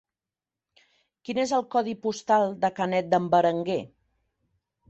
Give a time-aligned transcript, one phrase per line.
[1.27, 3.81] Quin és el codi postal de Canet d'en Berenguer?